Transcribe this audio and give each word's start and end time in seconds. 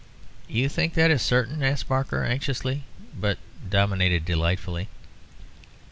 "You 0.47 0.67
think 0.67 0.95
that 0.95 1.11
is 1.11 1.21
certain?" 1.21 1.59
said 1.59 1.87
Barker, 1.87 2.23
anxious, 2.23 2.63
but 3.19 3.37
dominated 3.69 4.25
delightfully. 4.25 4.89